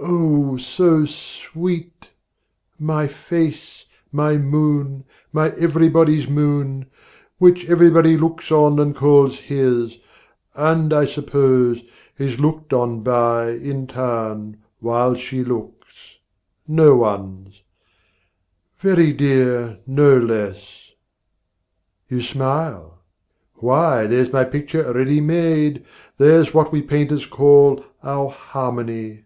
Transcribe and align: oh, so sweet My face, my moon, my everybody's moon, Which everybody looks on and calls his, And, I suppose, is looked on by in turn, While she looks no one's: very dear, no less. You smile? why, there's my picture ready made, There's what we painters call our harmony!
oh, 0.00 0.56
so 0.56 1.04
sweet 1.04 2.08
My 2.78 3.08
face, 3.08 3.84
my 4.12 4.36
moon, 4.36 5.04
my 5.32 5.50
everybody's 5.56 6.28
moon, 6.28 6.86
Which 7.38 7.64
everybody 7.68 8.16
looks 8.16 8.52
on 8.52 8.78
and 8.78 8.94
calls 8.94 9.40
his, 9.40 9.98
And, 10.54 10.92
I 10.92 11.04
suppose, 11.04 11.82
is 12.16 12.38
looked 12.38 12.72
on 12.72 13.00
by 13.02 13.50
in 13.50 13.88
turn, 13.88 14.58
While 14.78 15.16
she 15.16 15.42
looks 15.42 15.94
no 16.68 16.94
one's: 16.94 17.60
very 18.78 19.12
dear, 19.12 19.78
no 19.84 20.16
less. 20.16 20.92
You 22.08 22.22
smile? 22.22 23.00
why, 23.56 24.06
there's 24.06 24.32
my 24.32 24.44
picture 24.44 24.92
ready 24.92 25.20
made, 25.20 25.84
There's 26.18 26.54
what 26.54 26.70
we 26.72 26.82
painters 26.82 27.26
call 27.26 27.84
our 28.04 28.30
harmony! 28.30 29.24